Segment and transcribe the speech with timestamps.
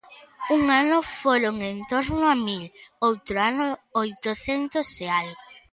[0.55, 2.63] Un ano foron en torno a mil;
[3.07, 3.67] outro ano,
[4.01, 5.41] oitocentas e algo.